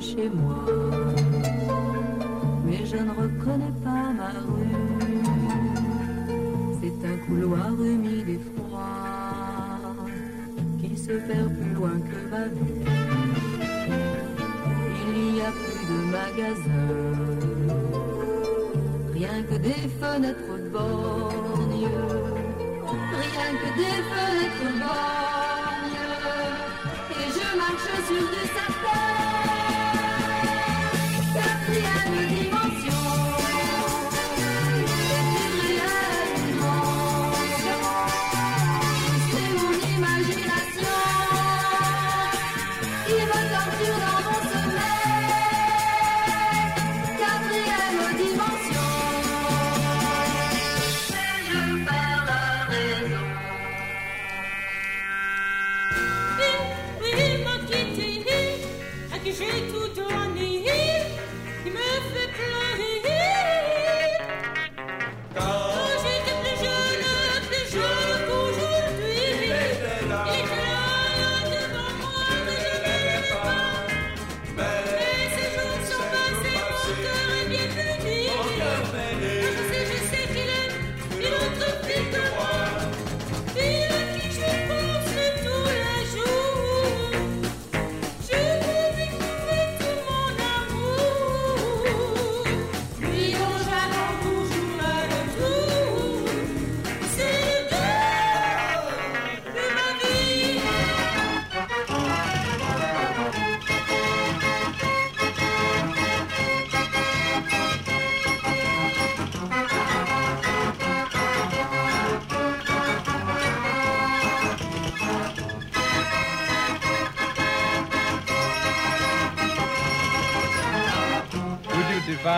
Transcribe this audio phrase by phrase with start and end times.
[0.00, 0.64] chez moi.
[2.64, 4.76] Mais je ne reconnais pas ma rue.
[6.80, 9.94] C'est un couloir humide et froid
[10.80, 12.84] qui se perd plus loin que ma vie.
[15.08, 16.92] Il n'y a plus de magasins,
[19.14, 21.90] rien que des fenêtres borgnes,
[23.22, 26.06] rien que des fenêtres borgnes.
[27.10, 28.65] Et je marche sur du sapin.
[31.78, 32.45] yeah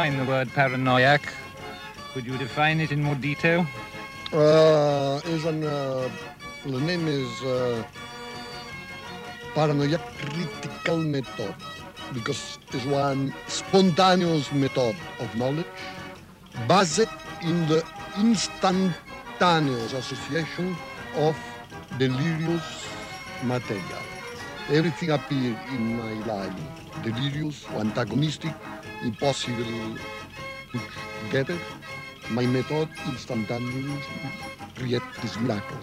[0.08, 1.20] define the word paranoiac?
[2.14, 3.66] Could you define it in more detail?
[4.32, 6.08] Uh, is an uh,
[6.64, 7.82] the name is uh,
[9.54, 11.54] paranoia critical method
[12.14, 15.66] because it's one spontaneous method of knowledge
[16.66, 17.08] based
[17.42, 17.82] in the
[18.18, 20.76] instantaneous association
[21.16, 21.36] of
[21.98, 22.88] delirious
[23.42, 24.04] material.
[24.70, 26.52] Everything appears in my life
[27.02, 28.52] delirious, antagonistic,
[29.02, 29.96] impossible
[31.22, 31.58] together.
[32.30, 34.30] My method instantaneously
[34.76, 35.78] create this miracle.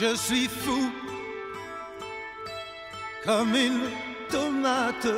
[0.00, 0.92] Je suis fou
[3.24, 3.90] comme une
[4.30, 5.08] tomate.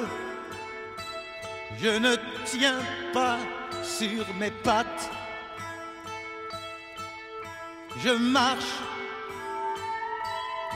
[1.79, 2.81] Je ne tiens
[3.13, 3.39] pas
[3.83, 5.11] sur mes pattes.
[8.03, 8.79] Je marche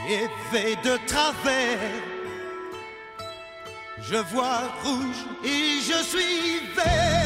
[0.09, 1.79] et vais de travers.
[4.03, 7.25] Je vois rouge et je suis vert.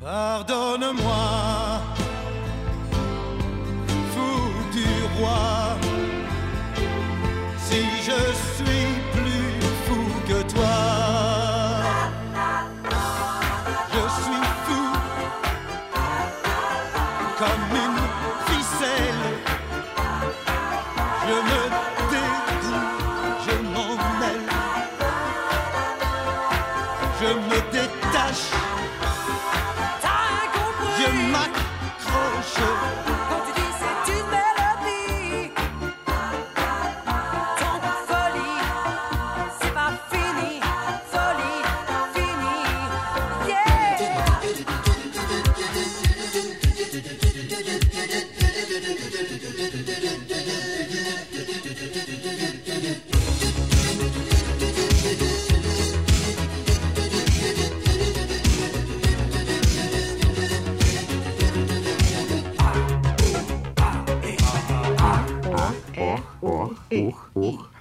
[0.00, 1.82] Pardonne-moi,
[7.58, 8.47] si je suis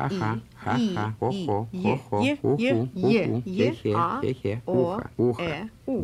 [0.10, 5.44] 哈哈哈哈，火火火火，呼呼呼呼，谢谢谢谢，呼哈呼哈，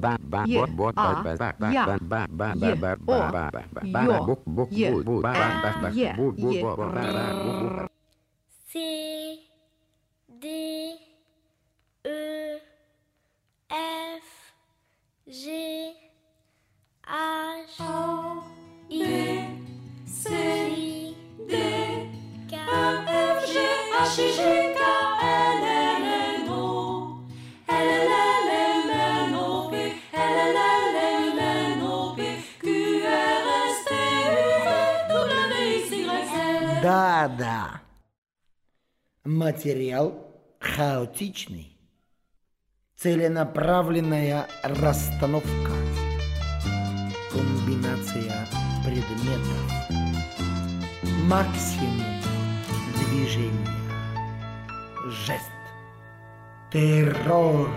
[0.01, 3.95] 吧吧吧吧吧吧吧吧吧吧吧吧吧吧吧，
[4.25, 5.39] 不不不不吧吧
[5.81, 6.99] 吧不不不不吧吧
[7.33, 7.89] 不不。
[8.67, 8.73] C
[10.39, 10.45] D
[12.03, 12.07] E
[13.69, 14.25] F
[15.27, 15.41] G
[17.05, 18.43] H O
[18.89, 18.91] I
[20.05, 21.15] C
[21.47, 21.51] D
[36.83, 37.81] Да, да.
[39.23, 40.13] Материал
[40.59, 41.77] хаотичный.
[42.97, 45.71] Целенаправленная расстановка.
[47.31, 48.47] Комбинация
[48.83, 49.63] предметов.
[51.23, 52.12] Максимум
[55.25, 55.51] Geste.
[56.71, 57.69] Terror.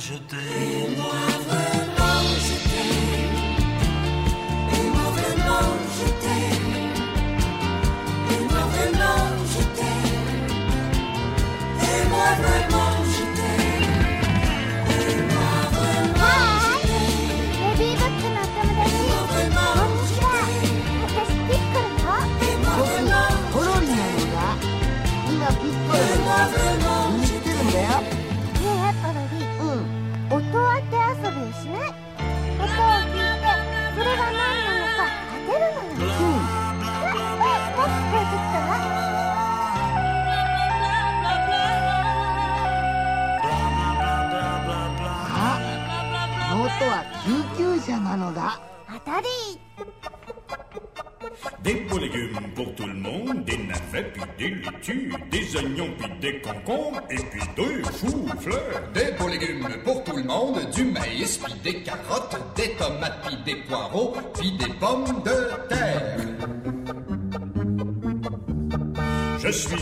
[0.00, 0.79] je t'aime.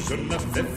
[0.08, 0.67] je n'avais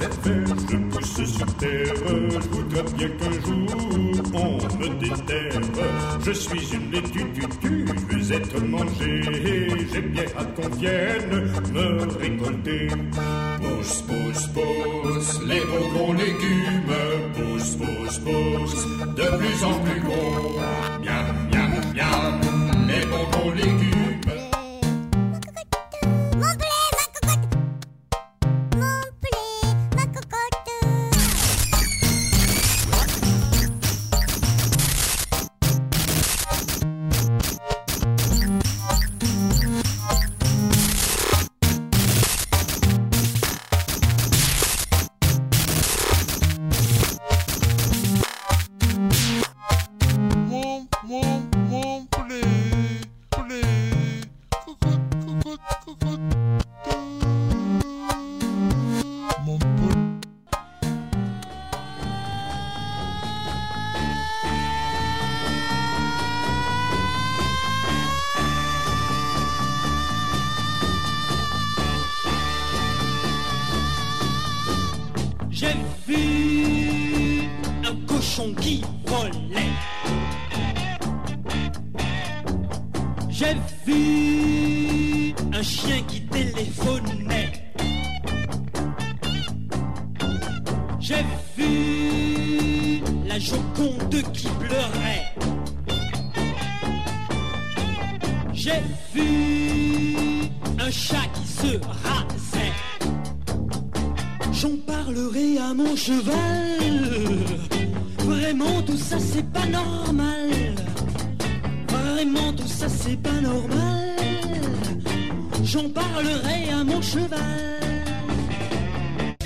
[116.24, 117.40] à mon cheval.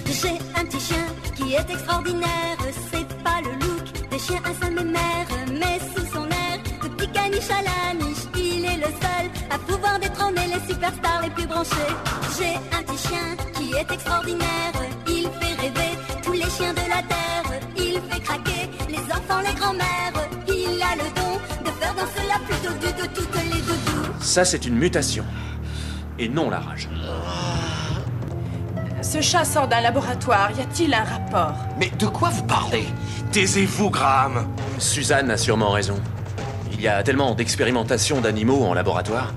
[0.05, 1.05] J'ai un petit chien
[1.35, 2.57] qui est extraordinaire,
[2.91, 7.11] c'est pas le look des chiens à sa mère, mais sous son air, de petit
[7.11, 11.47] caniche à la niche, il est le seul à pouvoir détrôner les superstars les plus
[11.47, 11.93] branchés.
[12.37, 14.73] J'ai un petit chien qui est extraordinaire,
[15.07, 15.91] il fait rêver
[16.23, 20.95] tous les chiens de la terre, il fait craquer les enfants, les grands-mères, il a
[20.95, 24.11] le don de faire danser la plus dodue de toutes les doudous.
[24.19, 25.23] Ça, c'est une mutation.
[26.17, 26.89] Et non la rage.
[29.01, 31.53] Ce chat sort d'un laboratoire, y a-t-il un rapport?
[31.77, 32.85] Mais de quoi vous parlez?
[33.31, 34.47] Taisez-vous, Graham
[34.79, 35.95] Suzanne a sûrement raison.
[36.71, 39.33] Il y a tellement d'expérimentations d'animaux en laboratoire.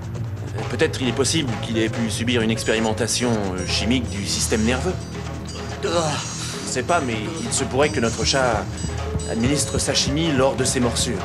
[0.57, 4.63] Euh, Peut-être il est possible qu'il ait pu subir une expérimentation euh, chimique du système
[4.63, 4.93] nerveux.
[5.83, 5.89] Je
[6.71, 8.63] sais pas, mais il se pourrait que notre chat
[9.29, 11.21] administre sa chimie lors de ses morsures.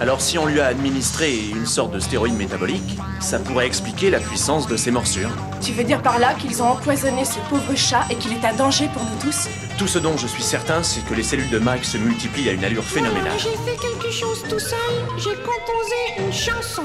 [0.00, 4.20] Alors si on lui a administré une sorte de stéroïde métabolique, ça pourrait expliquer la
[4.20, 5.30] puissance de ses morsures.
[5.60, 8.54] Tu veux dire par là qu'ils ont empoisonné ce pauvre chat et qu'il est un
[8.54, 9.48] danger pour nous tous?
[9.76, 12.52] Tout ce dont je suis certain, c'est que les cellules de Mike se multiplient à
[12.52, 13.38] une allure phénoménale.
[13.38, 14.78] J'ai fait quelque chose tout seul,
[15.16, 16.82] j'ai composé une chanson.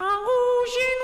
[0.00, 0.99] En rouge et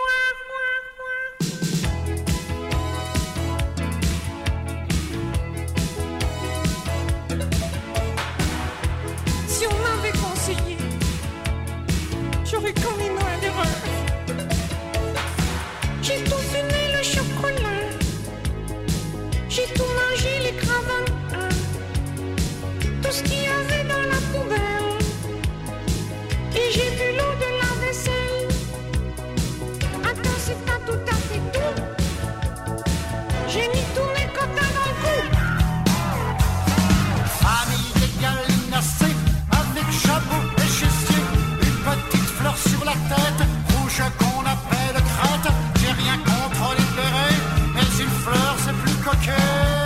[44.02, 45.52] qu'on appelle crête.
[45.80, 47.40] J'ai rien contre les bérets,
[47.74, 49.76] mais une fleur c'est plus coquet.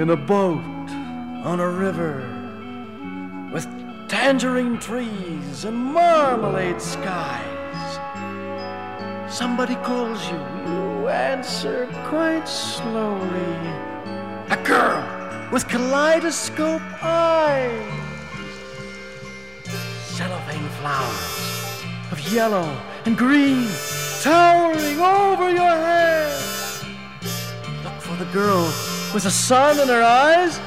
[0.00, 0.88] In a boat
[1.44, 2.24] on a river
[3.52, 3.66] with
[4.08, 7.98] tangerine trees and marmalade skies.
[9.28, 13.56] Somebody calls you, you answer quite slowly.
[14.48, 15.04] A girl
[15.52, 17.92] with kaleidoscope eyes.
[20.16, 23.68] Cellophane flowers of yellow and green
[24.22, 26.42] towering over your head.
[27.84, 28.72] Look for the girl
[29.12, 30.58] with the sun in her eyes,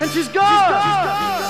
[0.00, 0.44] and she's gone.
[0.44, 1.47] I'm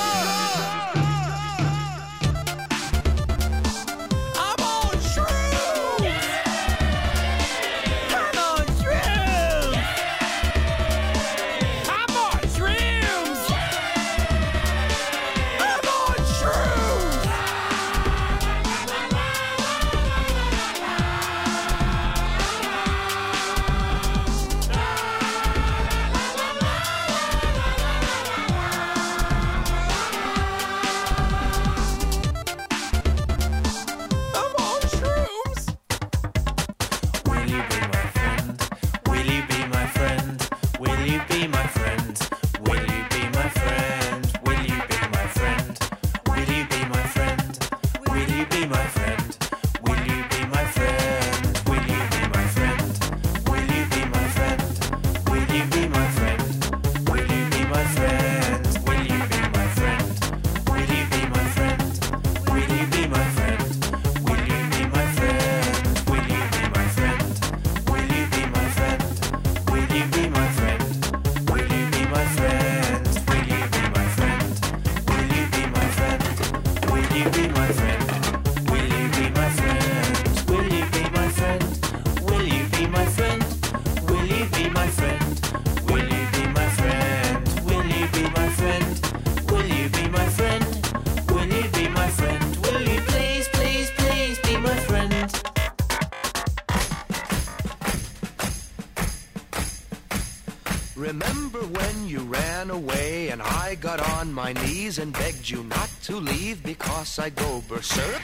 [104.18, 108.22] on my knees and begged you not to leave because I go berserk?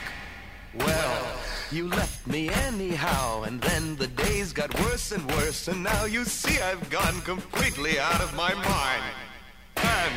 [0.74, 1.26] Well,
[1.70, 6.24] you left me anyhow, and then the days got worse and worse, and now you
[6.24, 9.04] see I've gone completely out of my mind.
[9.76, 10.14] And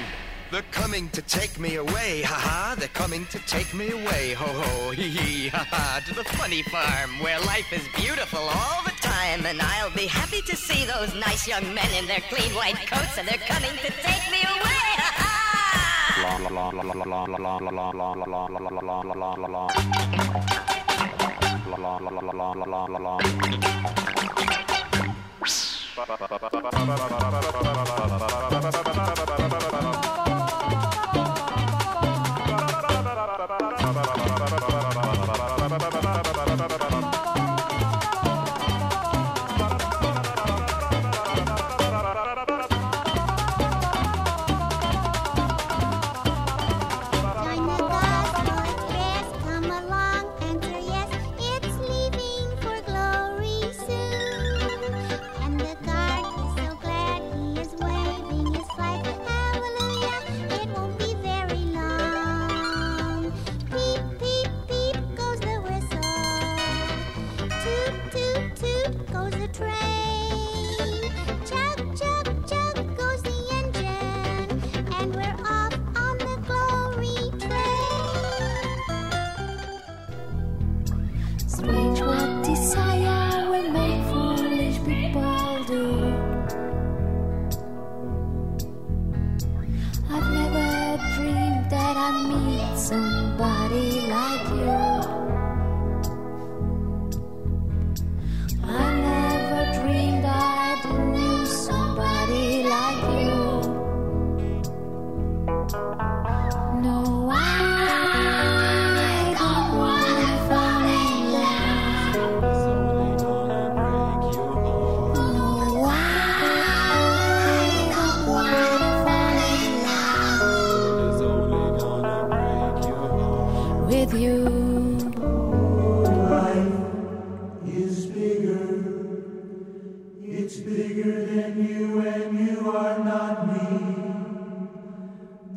[0.51, 4.89] they're coming to take me away, haha, they're coming to take me away, ho ho,
[4.91, 9.61] hee hee, haha, to the funny farm where life is beautiful all the time, and
[9.61, 13.27] I'll be happy to see those nice young men in their clean white coats, and
[13.27, 14.76] they're coming to take me away
[16.27, 16.67] la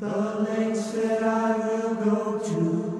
[0.01, 3.00] the lengths that I will go to.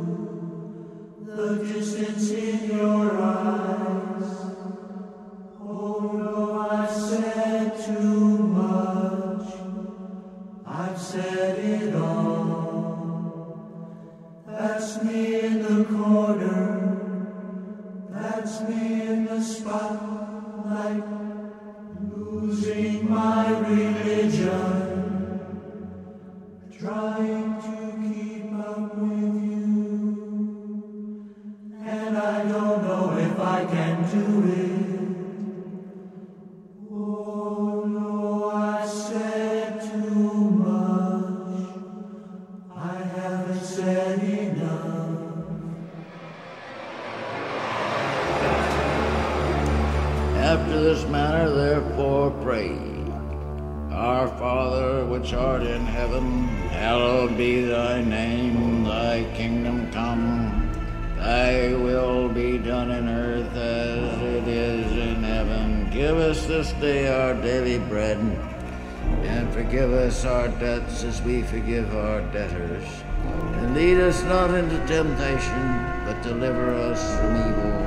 [75.21, 77.81] nation, but deliver us from evil.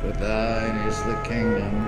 [0.00, 1.83] For thine is the kingdom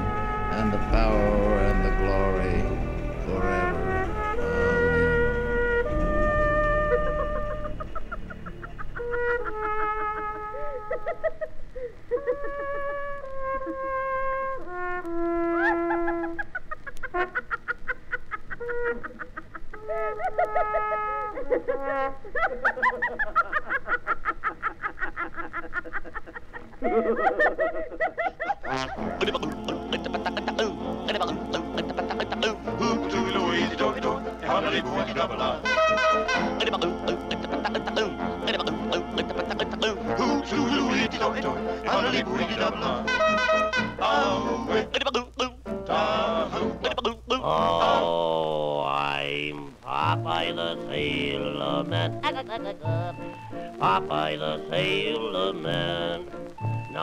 [47.49, 52.93] Oh, I'm Popeye the Sailor Man.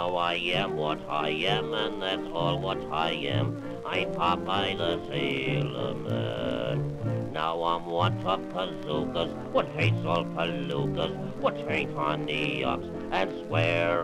[0.03, 3.63] Now I am what I am, and that's all what I am.
[3.85, 7.31] I'm Popeye the Sailor Man.
[7.31, 13.31] Now I'm what of bazookas, what hates all palookas, what hates on the yucks, and
[13.47, 14.03] swear,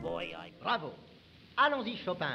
[0.00, 0.52] boy, I...
[0.62, 0.92] Bravo.
[1.58, 2.34] Allons-y, Chopin.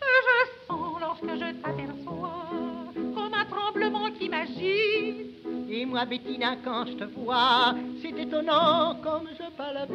[0.00, 2.79] Je sens lorsque je t'aperçois comme un
[3.80, 5.40] tremblement qui m'agite.
[5.70, 9.90] Et moi, Bettina, quand je te vois, c'est étonnant comme je palpite.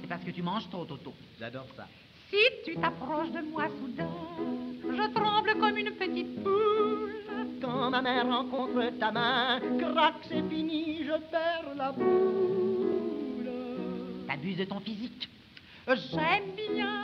[0.00, 1.12] C'est parce que tu manges trop, Toto.
[1.38, 1.86] J'adore ça.
[2.30, 4.08] Si tu t'approches de moi soudain,
[4.84, 7.14] je tremble comme une petite poule.
[7.60, 13.50] Quand ma main rencontre ta main, crac, c'est fini, je perds la boule.
[14.26, 15.28] T'abuses de ton physique.
[15.86, 17.02] J'aime bien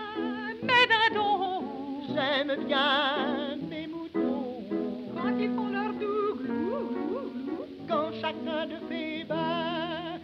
[0.62, 1.76] mes dindons.
[2.14, 3.65] J'aime bien.
[5.36, 7.58] Quand ils font leur doux glou, glou, glou.
[7.86, 10.16] Quand chacun de fait bas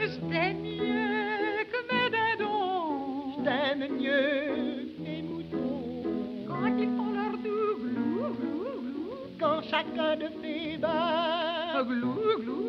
[0.00, 3.32] Je t'aime mieux que mes dindons.
[3.36, 5.92] Je t'aime mieux que mes moutons.
[6.46, 9.10] Quand ils font leur doux glou, glou, glou.
[9.40, 12.62] Quand chacun de fait bas Glou, glou, glou.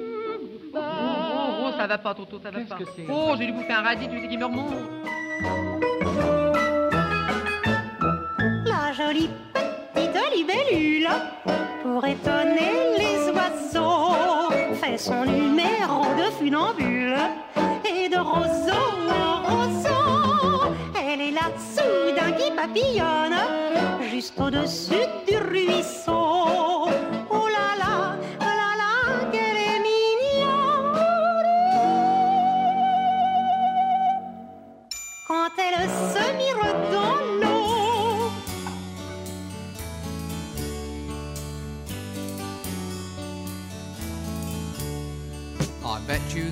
[0.73, 0.81] Bah.
[1.03, 2.77] Oh, oh, ça va pas, Toto, ça va Qu'est-ce pas.
[2.77, 4.73] que c'est Oh, j'ai dû bouffer un radis, tu sais qui me remonte.
[11.83, 17.15] Pour étonner les oiseaux, fait son numéro de funambule
[17.85, 18.73] et de roseau
[19.11, 20.73] en roseau.
[20.99, 23.37] Elle est là, soudain qui papillonne,
[24.11, 26.42] juste au-dessus du ruisseau.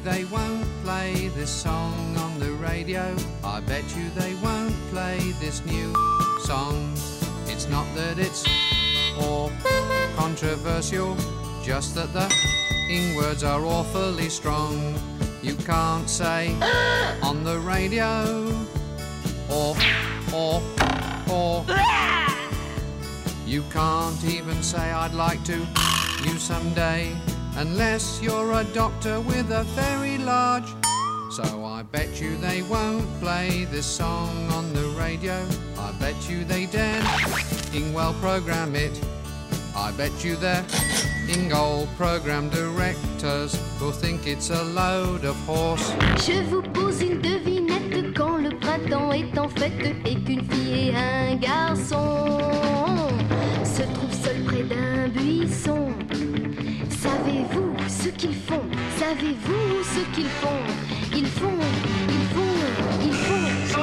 [0.04, 3.16] They won't play this song on the radio.
[3.44, 5.94] I bet you they won't play this new
[6.44, 6.94] song.
[7.48, 8.44] It's not that it's
[9.20, 9.52] or
[10.16, 11.16] controversial,
[11.64, 12.34] just that the
[12.90, 14.96] ing words are awfully strong.
[15.44, 16.56] You can't say
[17.22, 18.48] on the radio
[19.50, 19.76] or
[20.34, 20.62] or
[21.30, 21.66] or
[23.46, 25.58] you can't even say I'd like to
[26.24, 27.16] you someday
[27.58, 30.74] unless you're a doctor with a very large
[31.32, 35.48] so I bet you they won't play this song on the radio.
[35.78, 37.02] I bet you they dare
[37.72, 39.00] Ingwell program it.
[39.74, 40.66] I bet you their
[41.30, 45.94] Ingold program directors will think it's a load of horse.
[46.18, 50.96] Je vous pose une devinette quand le printemps est en fête et qu'une fille et
[50.96, 52.28] un garçon
[53.64, 55.91] se trouvent seuls près d'un buisson.
[57.02, 58.62] Savez-vous ce qu'ils font?
[59.00, 60.62] Savez-vous ce qu'ils font?
[61.12, 61.60] Ils font,
[62.08, 62.58] ils font,
[63.04, 63.82] ils font.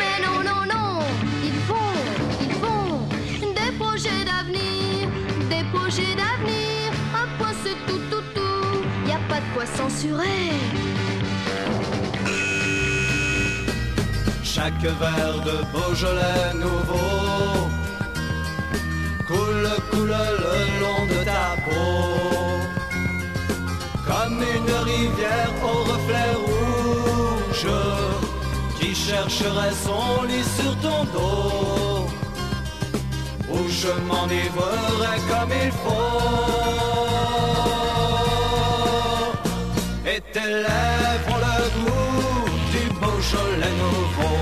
[0.00, 0.98] Mais non, non, non
[1.42, 1.96] Ils font,
[2.42, 3.08] ils font
[3.60, 5.08] des projets d'avenir,
[5.48, 6.92] des projets d'avenir.
[7.14, 9.08] Un point c'est tout, tout, tout.
[9.08, 10.50] Y a pas de quoi censurer.
[14.42, 17.70] Chaque verre de Beaujolais nouveau
[19.26, 22.29] coule, coule le long de ta peau.
[24.38, 27.66] Une rivière au reflet rouge
[28.78, 32.06] qui chercherait son lit sur ton dos.
[33.52, 36.20] Où je m'enivrerai comme il faut.
[40.06, 44.36] Et tes lèvres ont le goût du Beaujolais nouveau.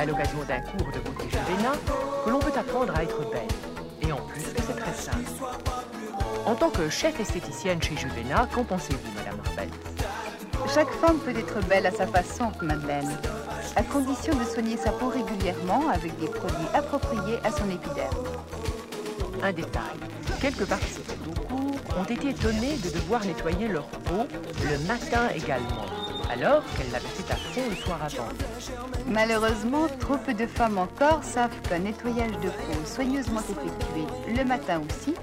[0.00, 1.72] À l'occasion d'un cours de beauté Juvéna,
[2.24, 3.42] que l'on peut apprendre à être belle.
[4.00, 5.30] Et en plus, c'est très simple.
[6.46, 9.68] En tant que chef esthéticienne chez Juvéna, qu'en pensez-vous, Madame Arbel
[10.74, 13.14] Chaque femme peut être belle à sa façon, Madeleine,
[13.76, 18.24] à condition de soigner sa peau régulièrement avec des produits appropriés à son épiderme.
[19.42, 19.98] Un détail.
[20.40, 24.26] Quelques participants au cours ont été étonnés de devoir nettoyer leur peau
[24.64, 25.89] le matin également.
[26.30, 28.28] Alors qu'elle l'avait fait à fond le soir avant.
[29.06, 34.80] Malheureusement, trop peu de femmes encore savent qu'un nettoyage de peau soigneusement effectué le matin
[34.88, 35.14] aussi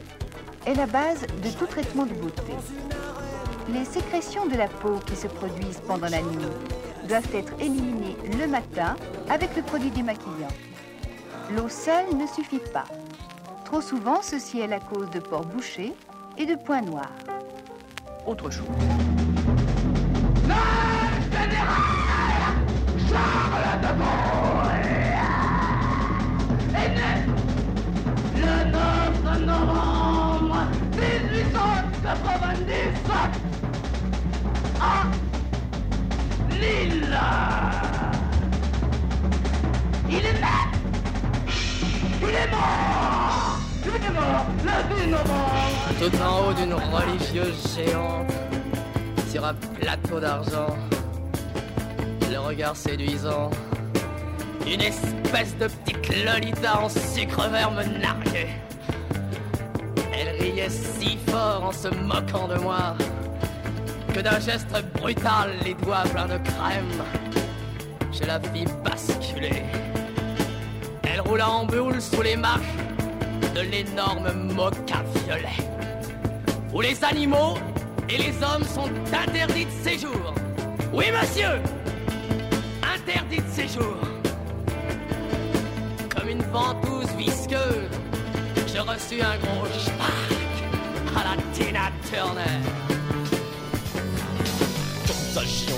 [0.65, 2.53] est la base de tout traitement de beauté.
[3.69, 6.45] Les sécrétions de la peau qui se produisent pendant la nuit
[7.07, 8.95] doivent être éliminées le matin
[9.29, 10.53] avec le produit démaquillant.
[11.55, 12.85] L'eau seule ne suffit pas.
[13.63, 15.93] Trop souvent, ceci est la cause de pores bouchés
[16.37, 17.11] et de points noirs.
[18.25, 18.65] Autre chose.
[23.17, 23.87] Charles de
[26.77, 27.25] est
[28.35, 30.59] le 9 novembre
[30.95, 32.93] 1897
[34.79, 34.83] à
[36.51, 37.17] Lille.
[40.09, 40.55] Il est né
[42.21, 48.31] Il est mort Il est mort le 10 novembre Tout en haut d'une religieuse géante,
[49.29, 50.77] sur un plateau d'argent,
[52.47, 53.49] regard séduisant,
[54.65, 58.55] une espèce de petite lolita en sucre vert me narguait.
[60.13, 62.95] Elle riait si fort en se moquant de moi,
[64.13, 67.03] que d'un geste brutal, les doigts pleins de crème,
[68.13, 69.63] je la fis basculer.
[71.03, 72.61] Elle roula en boule sous les marches
[73.55, 75.59] de l'énorme mocha violet,
[76.73, 77.55] où les animaux
[78.09, 80.33] et les hommes sont interdits de séjour.
[80.93, 81.59] Oui, monsieur
[83.07, 83.95] Interdits de séjour.
[86.13, 87.89] Comme une ventouse visqueuse,
[88.67, 92.59] je reçus un gros schmack à la Tina Turner.
[95.07, 95.77] Contagion,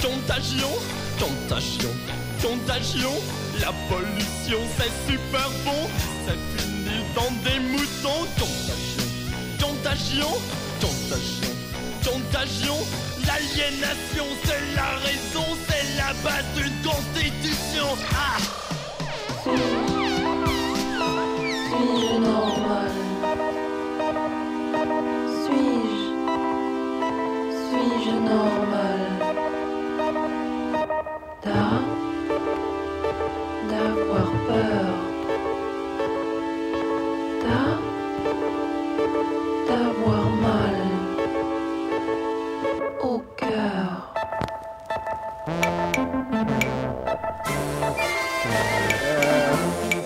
[0.00, 0.68] contagion,
[1.18, 1.90] contagion,
[2.40, 3.12] contagion.
[3.60, 5.88] La pollution c'est super bon,
[6.26, 8.24] c'est fini dans des moutons.
[8.38, 9.06] Contagion,
[9.58, 10.32] contagion,
[10.80, 11.54] contagion,
[12.10, 12.76] contagion.
[13.26, 17.86] L'aliénation c'est la raison, c'est la base d'une constitution.
[18.14, 18.38] Ah
[21.68, 22.90] Suis-je normal?
[25.44, 26.04] Suis-je
[27.68, 29.00] Suis-je normal?
[31.44, 31.66] D'a
[43.00, 44.12] Oh, Cœur
[49.92, 49.97] Ce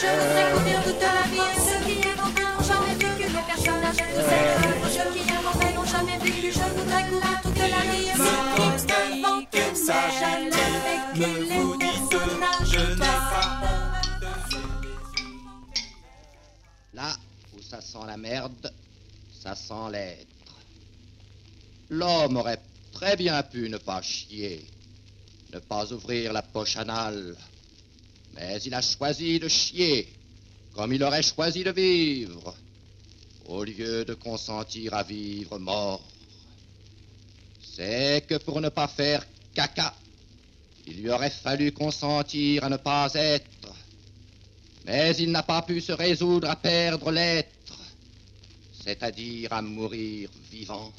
[0.00, 1.50] Je voudrais courir toute la vie.
[1.60, 4.88] Ceux qui n'ont jamais vécu les personnages de cette œuvre.
[4.88, 6.46] Ceux qui inventent n'ont jamais vécu.
[6.52, 8.08] Je voudrais courir toute la vie.
[8.16, 8.88] Ceux qui inventent
[9.20, 9.44] n'ont
[10.20, 10.48] jamais
[10.88, 13.04] vécu les personnages de
[16.94, 17.10] Là
[17.54, 18.72] où ça sent la merde,
[19.38, 20.26] ça sent l'être.
[21.90, 22.62] L'homme aurait
[22.94, 24.66] très bien pu ne pas chier,
[25.52, 27.36] ne pas ouvrir la poche anale,
[28.34, 30.08] mais il a choisi de chier,
[30.74, 32.54] comme il aurait choisi de vivre,
[33.46, 36.02] au lieu de consentir à vivre mort.
[37.76, 39.94] C'est que pour ne pas faire caca,
[40.86, 43.74] il lui aurait fallu consentir à ne pas être.
[44.86, 47.78] Mais il n'a pas pu se résoudre à perdre l'être,
[48.84, 50.92] c'est-à-dire à mourir vivant.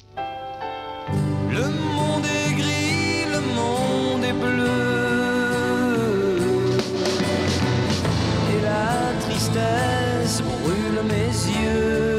[1.50, 5.01] Le monde est gris, le monde est bleu.
[9.52, 12.11] Tristesse brûle mes yeux.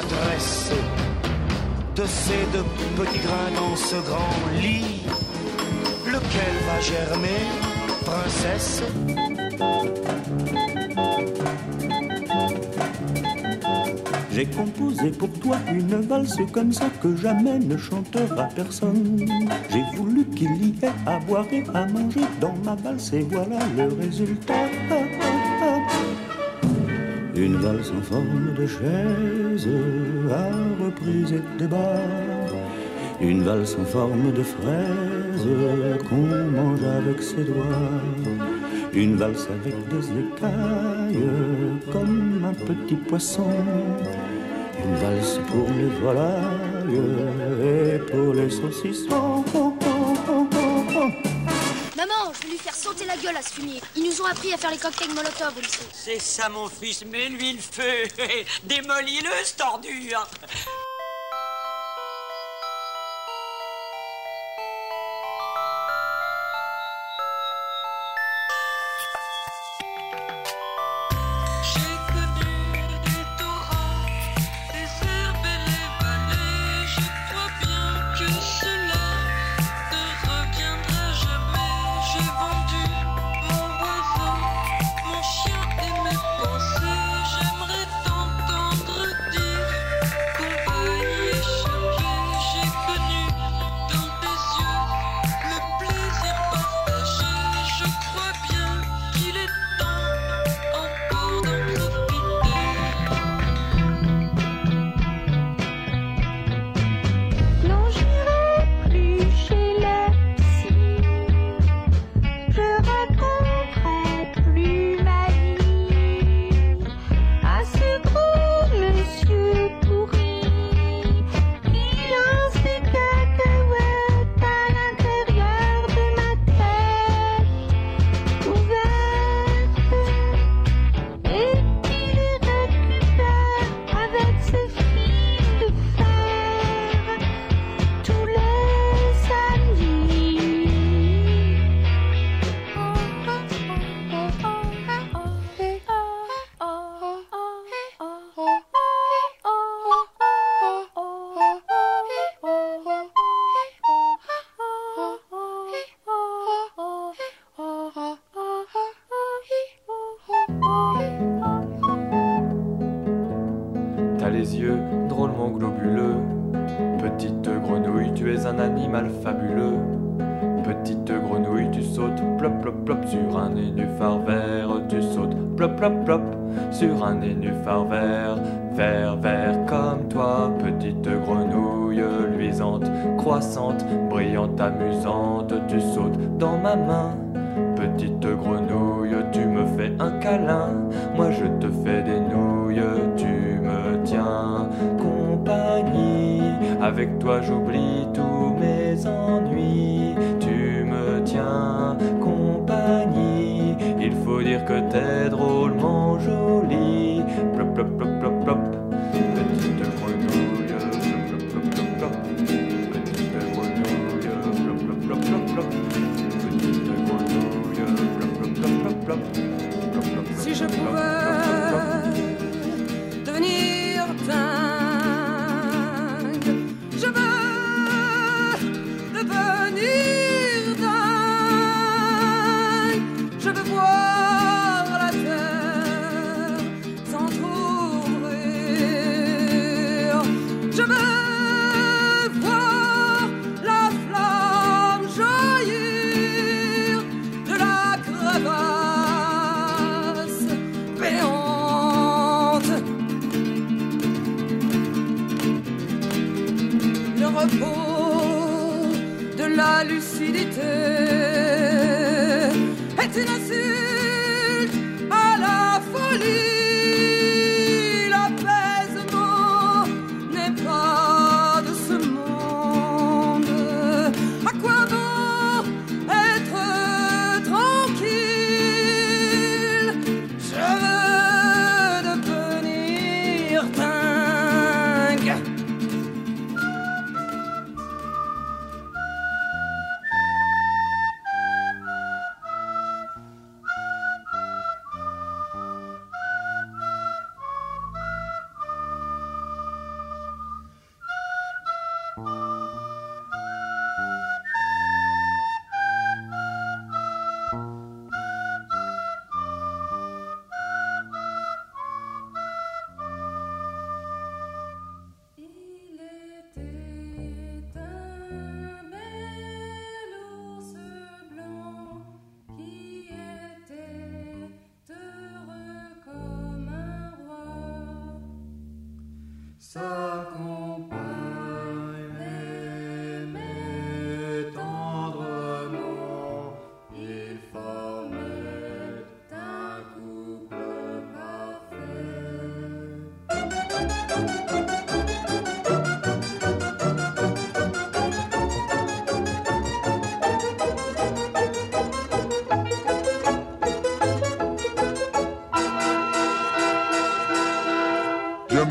[0.00, 0.72] l'adresse
[1.96, 2.64] de ces deux
[2.96, 5.02] petits grains dans ce grand lit,
[6.06, 7.42] lequel va germer,
[8.04, 8.82] princesse?
[14.32, 19.18] J'ai composé pour toi une valse comme ça que jamais ne chantera personne.
[19.70, 23.58] J'ai voulu qu'il y ait à boire et à manger dans ma valse et voilà
[23.76, 24.54] le résultat.
[27.40, 29.68] Une valse en forme de chaise
[30.30, 30.50] à
[30.84, 32.02] reprise et débat.
[33.18, 35.48] Une valse en forme de fraise
[36.06, 37.64] qu'on mange avec ses doigts.
[38.92, 41.30] Une valse avec des écailles
[41.90, 43.48] comme un petit poisson.
[44.84, 47.00] Une valse pour les volailles
[47.64, 49.79] et pour les saucissons.
[52.00, 53.78] Maman, je vais lui faire sauter la gueule à ce fumier.
[53.94, 55.84] Ils nous ont appris à faire les cocktails Molotov au lycée.
[55.92, 57.04] C'est ça, mon fils.
[57.04, 58.04] Mets-lui le feu.
[58.64, 60.14] Démolis-le, ce tordu.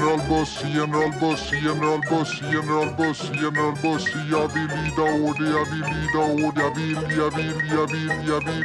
[0.10, 5.50] General Boss, General Boss, General Boss, General Boss, General Boss, jag vill lida och det,
[5.50, 8.60] jag vill lida och jag vill, jag vill, jag vill,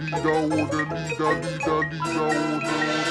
[0.00, 3.03] lida och lida, lida, lida.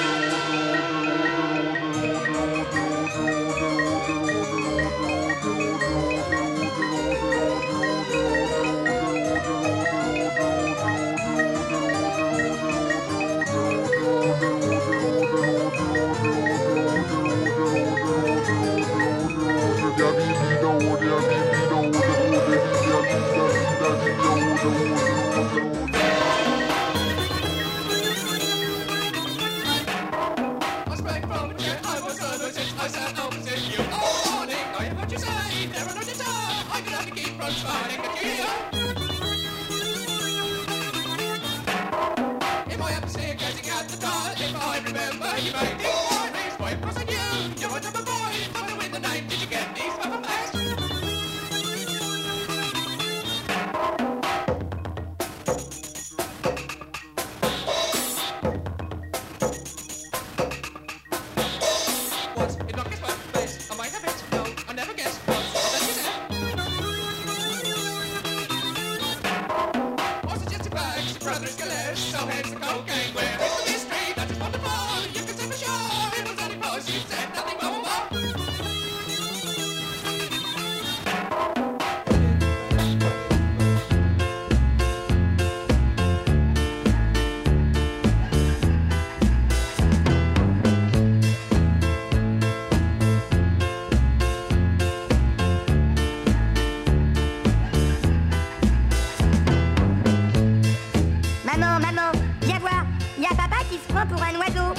[104.06, 104.74] Pour un oiseau.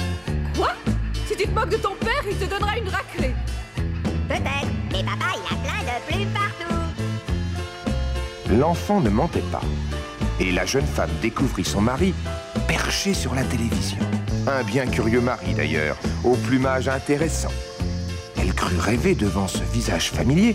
[0.56, 0.72] Quoi?
[1.26, 3.34] Si tu te moques de ton père, il te donnera une raclée.
[4.28, 6.74] Peut-être, mais papa, il a plein de plumes partout.
[8.50, 9.62] L'enfant ne mentait pas.
[10.38, 12.14] Et la jeune femme découvrit son mari
[12.68, 13.98] perché sur la télévision.
[14.46, 17.52] Un bien curieux mari d'ailleurs, au plumage intéressant.
[18.38, 20.54] Elle crut rêver devant ce visage familier,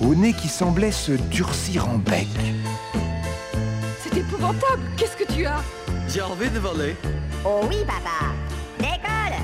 [0.00, 2.28] au nez qui semblait se durcir en bec.
[4.02, 4.82] C'est épouvantable.
[4.96, 5.62] Qu'est-ce que tu as?
[6.08, 6.96] J'ai envie de voler.
[7.44, 8.34] Oh oui, papa.
[8.78, 9.38] Décolle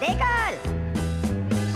[0.00, 0.72] Décolle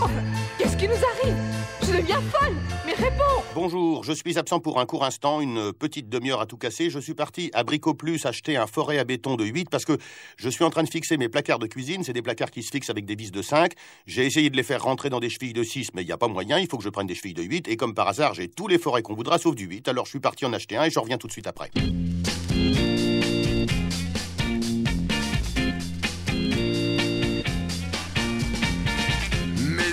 [0.01, 0.23] Enfin,
[0.57, 1.35] qu'est-ce qui nous arrive?
[1.81, 2.55] Je deviens folle.
[2.85, 6.57] Mais réponds Bonjour, je suis absent pour un court instant, une petite demi-heure à tout
[6.57, 6.89] casser.
[6.89, 9.97] Je suis parti à Bricoplus acheter un forêt à béton de 8 parce que
[10.37, 12.03] je suis en train de fixer mes placards de cuisine.
[12.03, 13.73] C'est des placards qui se fixent avec des vis de 5.
[14.07, 16.17] J'ai essayé de les faire rentrer dans des chevilles de 6, mais il n'y a
[16.17, 16.57] pas moyen.
[16.59, 17.67] Il faut que je prenne des chevilles de 8.
[17.67, 19.87] Et comme par hasard, j'ai tous les forêts qu'on voudra sauf du 8.
[19.87, 21.69] Alors je suis parti en acheter un et je reviens tout de suite après.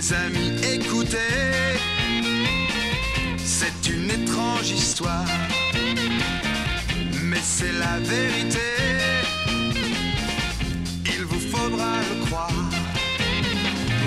[0.03, 1.17] Mes amis, écoutez,
[3.39, 5.27] c'est une étrange histoire,
[7.23, 8.59] mais c'est la vérité.
[11.07, 12.51] Il vous faudra le croire.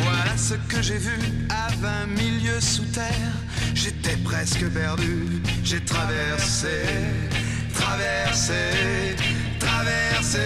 [0.04, 1.18] Voilà ce que j'ai vu
[1.50, 3.34] à 20 milieux sous terre.
[3.74, 6.82] J'étais presque perdu, j'ai traversé,
[7.74, 9.16] traversé,
[9.60, 10.40] traversé.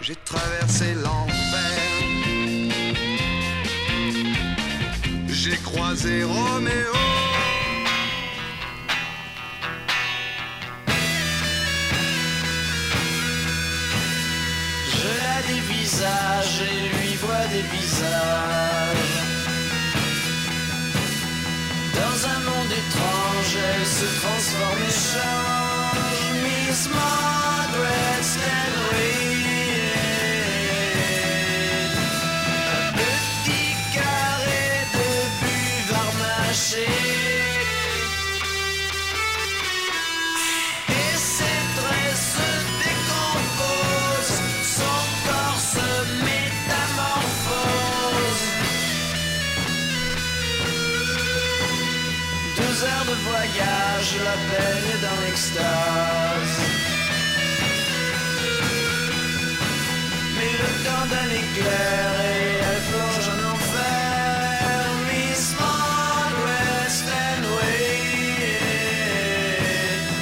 [0.00, 1.33] J'ai traversé l'enfer.
[5.44, 6.94] J'ai croisé Roméo.
[14.88, 19.20] Je la dévisage et lui vois des visages.
[21.92, 25.63] Dans un monde étrange, elle se transforme et change.
[55.34, 55.42] Mais
[60.62, 64.84] le temps d'un éclair et elle plonge en enfer.
[65.10, 67.44] Miss Maud West and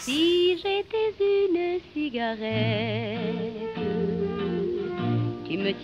[0.02, 0.22] Si
[0.58, 3.21] j'étais une cigarette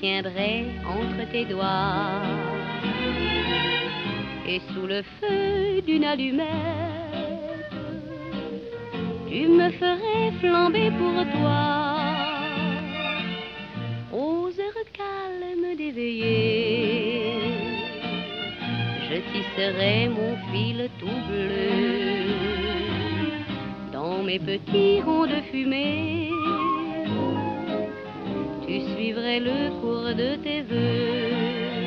[0.08, 2.22] tiendrai entre tes doigts.
[4.47, 6.47] Et sous le feu d'une allumette,
[9.30, 11.64] tu me ferais flamber pour toi.
[14.14, 17.34] Aux heures calmes d'éveiller,
[19.08, 21.68] je tisserai mon fil tout bleu.
[23.91, 26.37] Dans mes petits ronds de fumée,
[28.80, 31.78] tu le cours de tes œufs.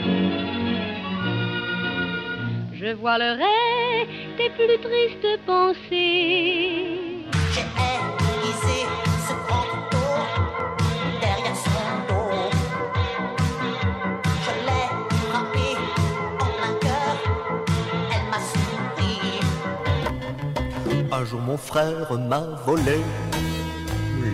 [2.72, 7.26] Je voilerai tes plus tristes pensées.
[7.52, 8.78] J'ai réalisé
[9.26, 9.72] ce grand
[11.20, 12.50] derrière son dos.
[14.44, 14.86] Je l'ai
[15.28, 15.68] frappé
[16.40, 17.14] en plein cœur,
[18.14, 19.16] elle m'a souri.
[21.12, 22.98] Un jour mon frère m'a volé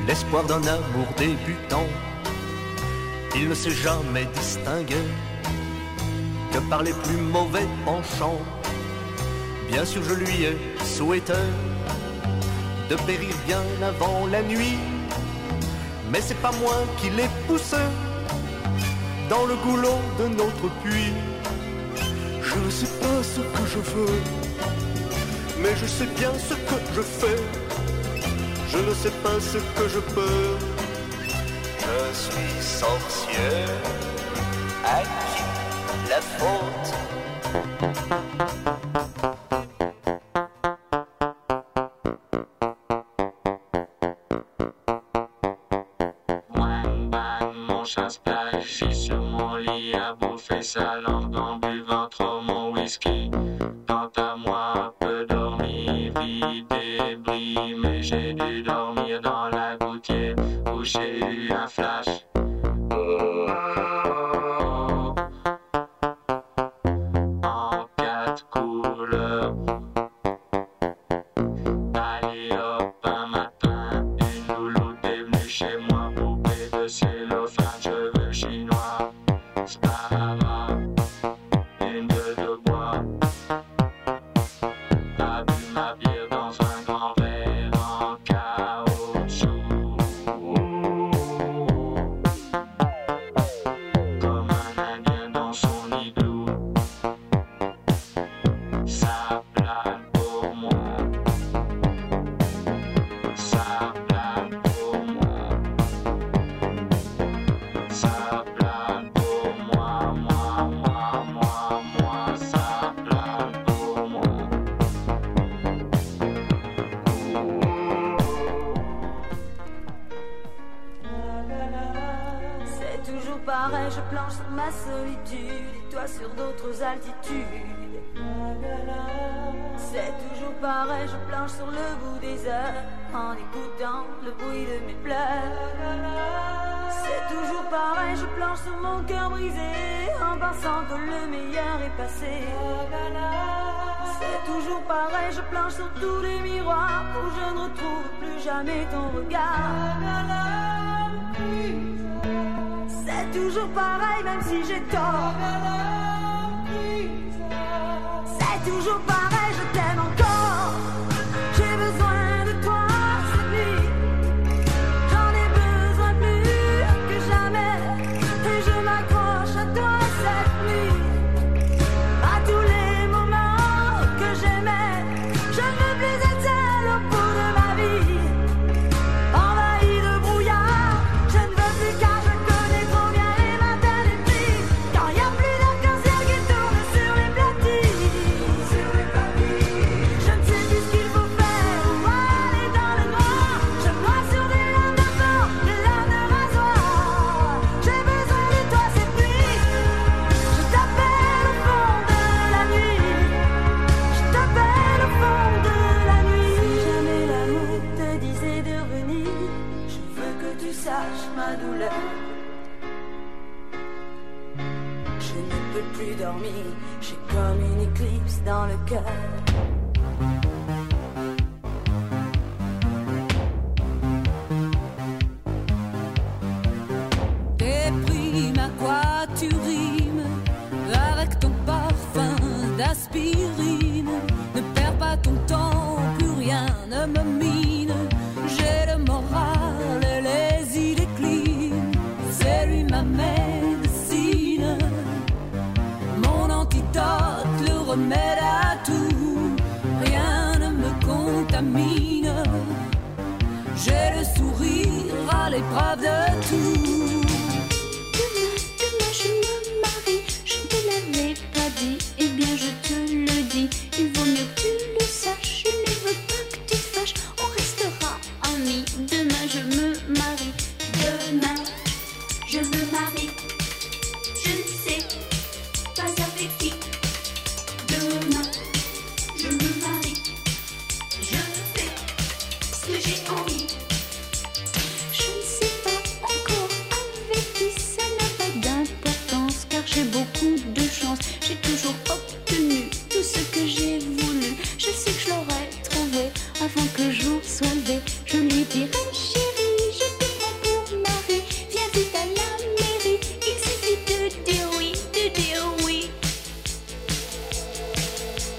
[0.06, 1.86] l'espoir d'un amour débutant.
[3.38, 4.96] Il ne s'est jamais distingué
[6.52, 8.40] que par les plus mauvais penchants.
[9.70, 11.34] Bien sûr, je lui ai souhaité
[12.88, 14.78] de périr bien avant la nuit,
[16.10, 17.76] mais c'est pas moi qui l'ai poussé
[19.28, 21.12] dans le goulot de notre puits.
[22.42, 24.18] Je ne sais pas ce que je veux,
[25.60, 27.40] mais je sais bien ce que je fais.
[28.72, 30.65] Je ne sais pas ce que je peux
[31.86, 33.64] je suis sorcier,
[34.84, 35.44] à qui
[36.10, 36.88] la faute?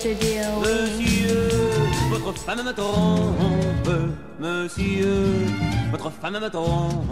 [0.06, 1.50] Monsieur,
[2.12, 3.90] votre femme me trompe.
[4.40, 5.26] Monsieur,
[5.92, 7.08] votre femme me trompe.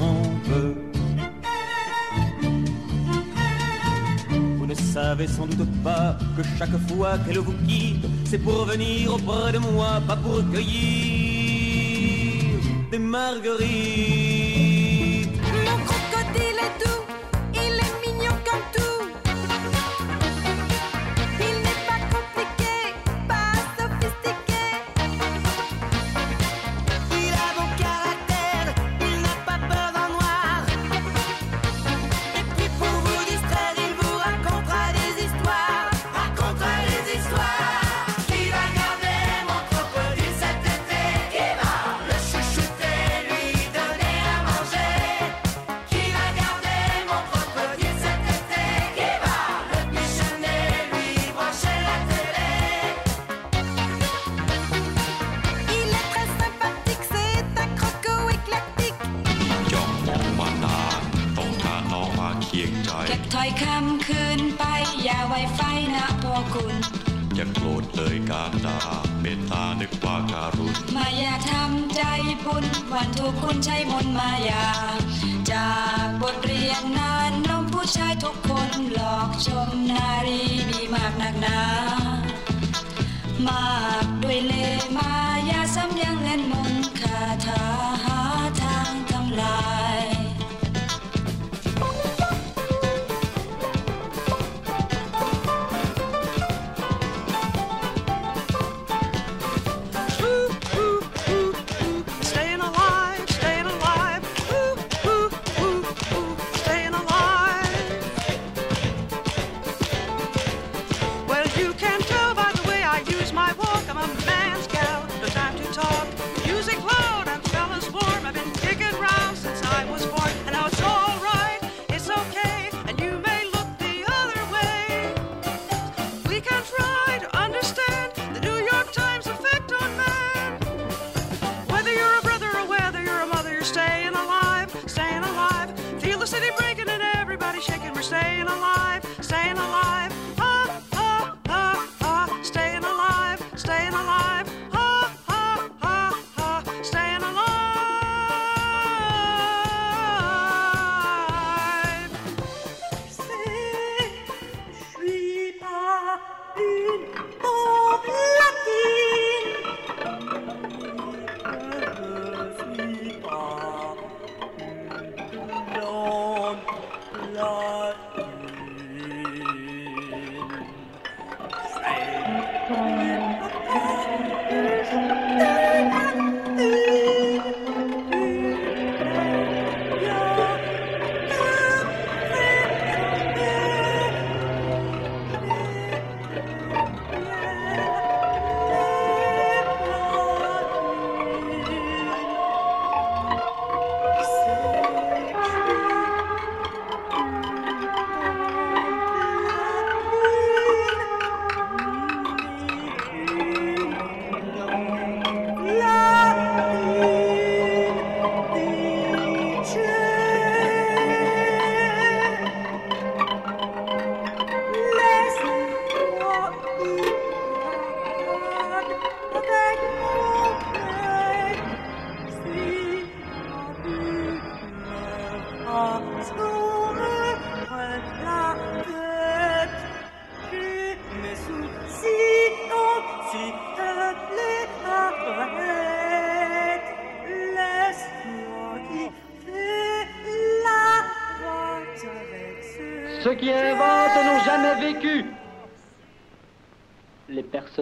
[4.30, 9.16] Vous ne savez sans doute pas que chaque fois qu'elle vous quitte, c'est pour venir
[9.16, 11.82] auprès de moi, pas pour cueillir
[12.92, 13.66] des marguerites.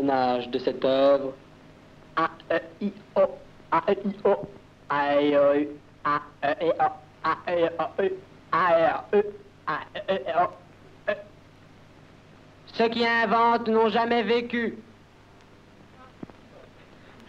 [0.01, 1.33] de cette œuvre
[12.73, 14.77] Ceux qui inventent n'ont jamais vécu.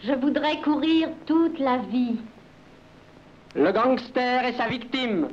[0.03, 2.17] Je voudrais courir toute la vie.
[3.55, 5.29] Le gangster et sa victime.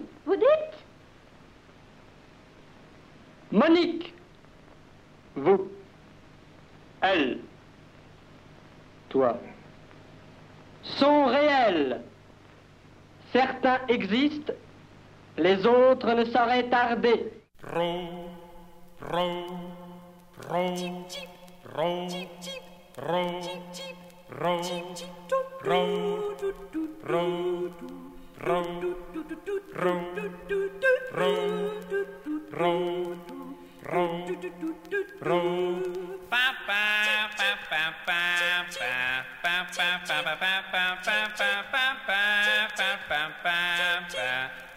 [16.13, 17.33] Autres ne sauraient tarder.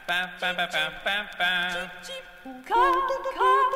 [0.08, 1.26] Bam bam bam bam bam.
[1.40, 1.90] ba.
[2.04, 2.66] Cheep, cheep.
[2.68, 3.72] Caw.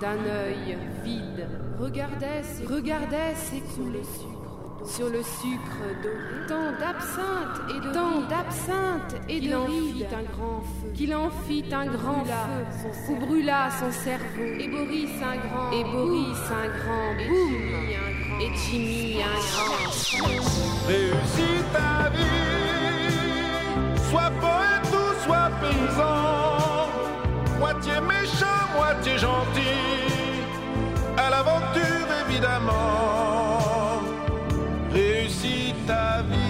[0.00, 1.46] D'un œil vide,
[1.78, 4.02] regardait, regardait s'écouler
[4.84, 6.46] sur le sucre doré.
[6.46, 11.64] Tant d'absinthe et de tant d'absinthe et de ride, un grand feu, qu'il en fit
[11.72, 14.42] un grand feu, où brûla son cerveau.
[14.58, 19.84] Et Boris un grand, et Boris un grand, boum, et Jimmy un grand.
[20.86, 22.24] Réussis ta vie,
[24.10, 26.33] sois poète ou sois paysan,
[27.94, 30.40] moitié méchant, moitié gentil,
[31.16, 34.00] à l'aventure évidemment.
[34.92, 36.43] Réussis ta vie.